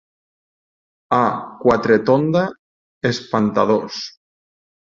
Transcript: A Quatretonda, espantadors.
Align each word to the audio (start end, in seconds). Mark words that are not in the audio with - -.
A 1.17 1.19
Quatretonda, 1.59 2.43
espantadors. 3.13 4.05